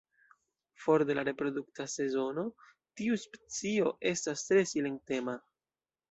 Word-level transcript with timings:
For 0.83 1.03
de 1.09 1.15
la 1.17 1.25
reprodukta 1.27 1.85
sezono 1.95 2.45
tiu 3.01 3.17
specio 3.25 3.91
estas 4.13 4.41
tre 4.47 4.63
silentema. 4.71 5.37